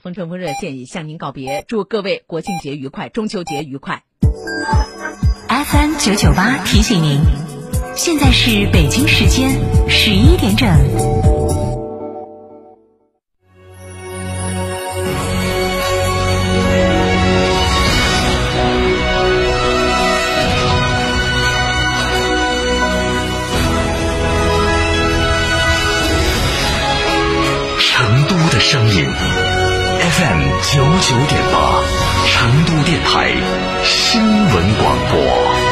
[0.00, 4.02] 风春风热线已向您告别，祝各位国庆节愉快，中秋节愉快。
[5.48, 7.20] FM 九九八提醒您，
[7.96, 9.50] 现在是北京时间
[9.88, 11.41] 十一点整。
[30.62, 31.82] 九九点八，
[32.26, 33.32] 成都电台
[33.84, 35.71] 新闻广播。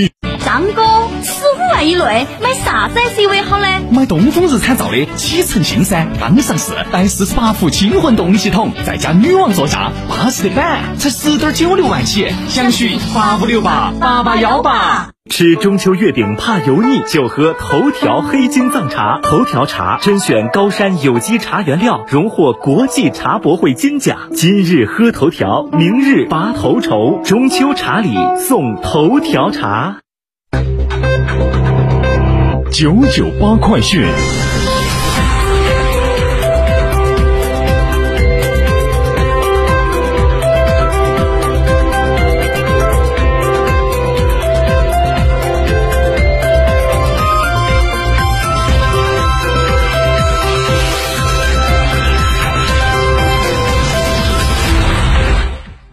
[0.00, 0.29] Bye.
[0.50, 0.82] 张哥，
[1.22, 3.66] 十五万以内买啥子 SUV 好呢？
[3.92, 15.10] 买东风日产造的启辰星噻，刚上市，带四十八伏轻混动力系统，再加女王座驾，巴适的板，才十点九六万起，详询八五六八八八幺八。
[15.30, 19.20] 吃中秋月饼怕油腻，就喝头条黑金藏茶。
[19.22, 24.18] 头条茶甄选高山有机茶原料，荣获国际茶博会金奖。
[24.34, 27.20] 今日喝头条，明日拔头筹。
[27.22, 28.12] 中秋茶礼
[28.48, 29.98] 送头条茶。
[32.70, 34.00] 九九八快讯。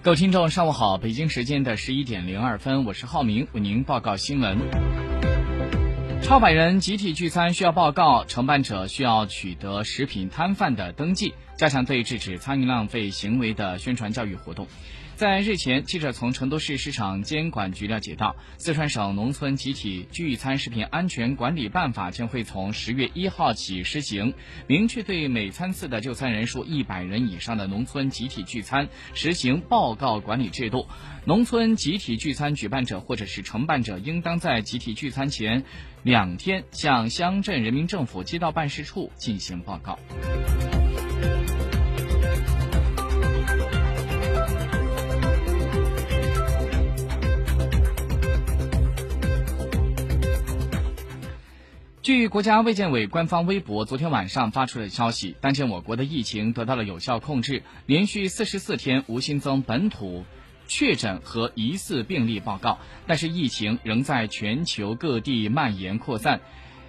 [0.04, 0.98] 各位听众，上午好！
[0.98, 4.58] 北京时间的十一点零二分，我是浩明，为您报告新闻。
[6.24, 14.68] 超百人集体聚餐需要报告，承办者需要取得食品摊贩的登记，加强对制止餐饮浪费行为的宣传教育活动。
[15.18, 24.36] 在日前，记者从成都市市场监管局了解到，四川省农村集体聚餐食品安全管理办法将会从十月一号起施行，
[24.68, 30.86] 明确对每餐次的就餐人数一百人以上的农村集体聚餐实行报告管理制度。
[31.26, 35.64] 农村集体聚餐举办者或者是承办者，应当在集体聚餐前
[36.04, 39.98] 两天向乡镇人民政府街道办事处进行报告。
[52.08, 60.24] 据国家卫健委官方微博昨天晚上发出的消息，当前我国的疫情得到了有效控制，连续四十四天无新增本土
[60.70, 66.40] 确诊和疑似病例报告，但是疫情仍在全球各地蔓延扩散，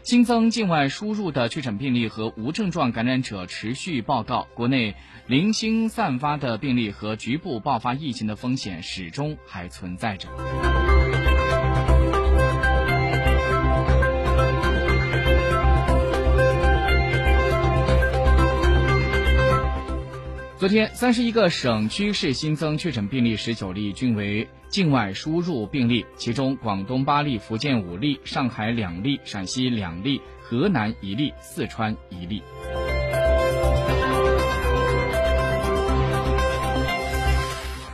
[0.04, 4.94] 新增境外输入的确诊病例和无症状感染者持续报告，国内
[5.26, 10.28] 零星散发的病例和局部爆发疫情的风险始终还存在着。
[20.68, 32.42] 昨天，三十一个省区市新增确诊病例十九例，均为境外输入病例，其中广东八例，福建五例，上海两例，陕西两例，河南一例，四川一例。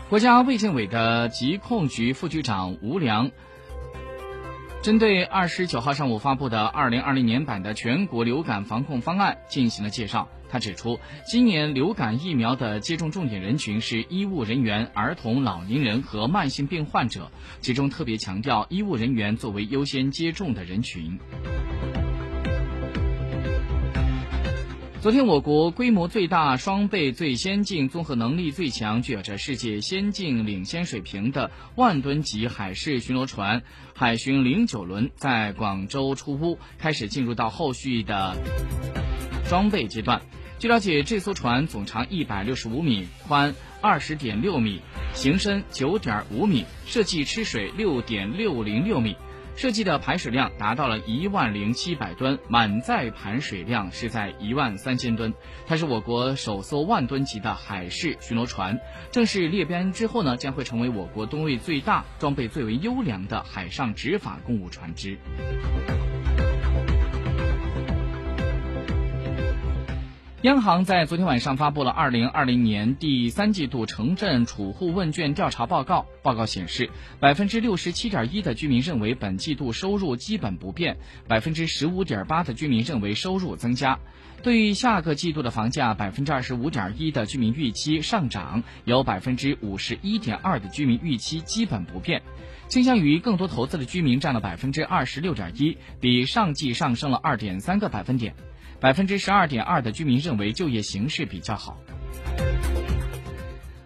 [0.08, 3.30] 国家卫健委的疾控局副局长吴良。
[4.82, 10.28] 针对二十九号上午发布的二零二零年版的全国流感防控方案进行了介绍。
[10.54, 21.19] 他指出，今年流感疫苗的接种重点人群是医务人员、儿童、老年人和慢性病患者，其中特别强调医务人员作为优先接种的人群。
[25.02, 38.37] 昨天，我国规模最大、双倍最先进、综合能力最强、具有着世界先进领先水平的万吨级海事巡逻船“海巡零九轮”在广州出坞，开始进入到后续的
[39.49, 40.23] 装备阶段。
[40.58, 44.80] 据了解，这艘船总长一百六十五米，宽二十点六米，
[45.12, 49.16] 行深九点五米，设计吃水六点六零六米。
[49.56, 55.32] 设计的排水量达到了一万零七百吨，满载排水量是在一万三千吨。
[55.66, 58.80] 它是我国首艘万吨级的海事巡逻船。
[59.12, 65.18] 正式列编之后呢，将会成为我国吨位最大、装备最为优良的海上执法公务船只。
[70.44, 76.05] 央行在昨天晚上发布了二零二零年第三季度城镇储户问卷调查报告。
[76.23, 83.99] 报告显示，百分之六十七点一的居民认为本季度收入基本不变，百分之十五点八的居民认为收入增加。
[84.43, 92.20] 对于下个季度的房价，百分之二十五点一的居民预期上涨，有百分之五十一点二的居民预期基本不变。
[92.69, 98.35] 倾向于更多投资的居民占了百分之二十六点一，比上季上升了二点三个百分点。
[98.81, 101.79] 百分之十二点二的居民认为就业形势比较好。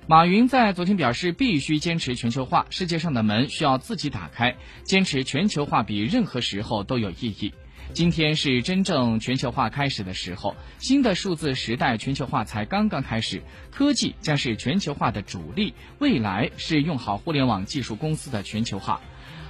[0.07, 7.53] 马云在昨天表示，必须坚持全球化，世界上的门需要自己打开，坚持全球化比任何时候都有意义。
[7.93, 19.01] 今天是真正全球化开始的时候，新的数字时代全球化才刚刚开始，科技将是全球化的主力，未来是用好互联网技术公司的全球化。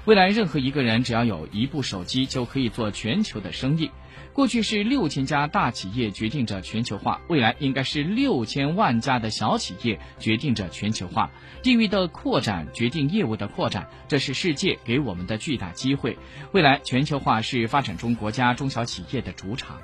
[0.09, 3.91] 未来任何一个人只要有一部手机就可以做全球的生意。
[4.33, 11.31] 过去是六千家大企业决定着全球化，未来应该是六千万家的小企业决定着全球化。
[11.63, 16.17] 地域的扩展决定业务的扩展，这是世界给我们的巨大机会。
[16.53, 19.77] 未来全球化是发展中国家中小企业的主场。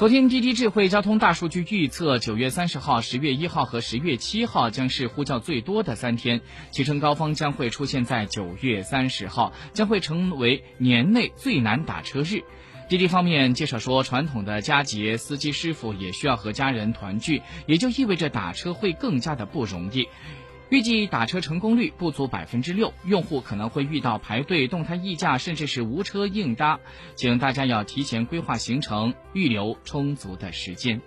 [0.00, 12.42] 昨天，滴滴智慧交通大数据预测，九月三十号、十月一号和十月七号将是呼叫最多的三天，其中高峰将会出现在九月三十号，将会成为年内最难打车日。
[12.88, 20.08] 滴滴方面介绍说，传统的佳节，司机师傅也需要和家人团聚，也就意味着打车会更加的不容易。
[20.70, 26.78] 预计打车成功率不足百分之六，用户可能会遇到排队、动态议价，甚至是无车硬搭，
[27.16, 31.02] 请大家要提前规划行程，预留充足的时间。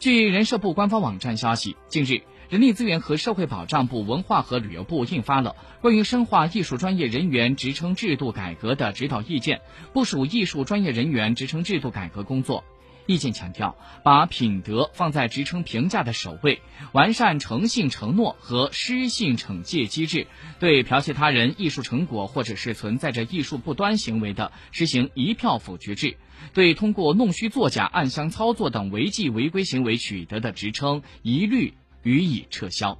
[0.00, 9.60] 据人社部官方网站消息，近日，人力资源和社会保障部、文化和旅游部印发了关于深化艺术专业人员职称制度改革的指导意见，
[9.92, 12.64] 部署艺术专业人员职称制度改革工作。
[13.06, 16.60] 意见强调，把品德放在职称评价的首位，
[16.92, 20.26] 完善诚信承诺和失信惩戒机制，
[20.58, 26.16] 对剽窃他人艺术成果或者是存在着艺术不端行为的，实行一票否决制；
[26.54, 32.98] 对通过弄虚作假、暗箱操作等违纪违规行为取得的职称，一律予以撤销。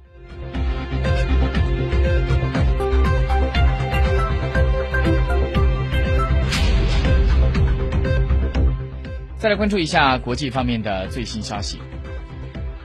[9.43, 11.77] 再来关注一下国际方面的最新消息。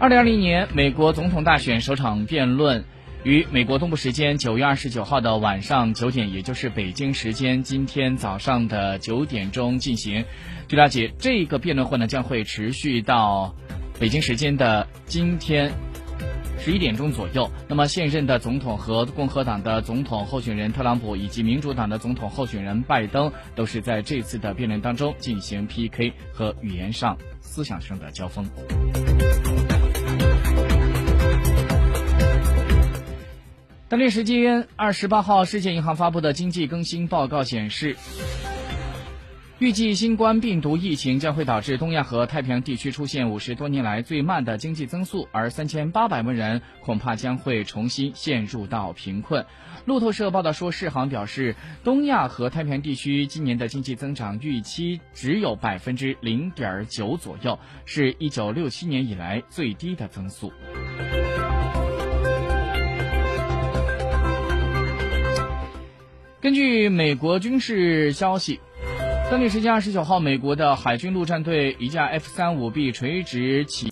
[0.00, 2.84] 二零二零年美国总统大选首场辩论
[3.22, 10.24] 于美国东部时间九月二十九号的晚上九点，也就是北京时间今天早上的九点钟进行。
[10.66, 13.54] 据了解，这个辩论会呢将会持续到
[14.00, 15.70] 北京时间的今天。
[16.68, 28.44] 十一点钟左右，那么现任的总统和共和党的总统候选人特朗普以及民主党的总统候选人拜登都是在这次的辩论当中进行 PK 和语言上、思想上的交锋。
[33.88, 37.96] 当地时间二十八号，世界银行发布的经济更新报告显示。
[39.58, 49.44] 预计新冠病毒疫情将会导致东亚和太平洋地区出现五十多年来最慢的经济增速，而三千八百万人恐怕将会重新陷入到贫困。
[49.84, 60.52] 路透社报道说，世行表示，东亚和太平洋地区今年的经济增长预期只有百分之零点九左右，是一九六七年以来最低的增速。
[66.40, 68.60] 根据美国军事消息。
[69.30, 73.86] 当地时间二十九号，美国的海军陆战队一架 F 三五 B 垂直起。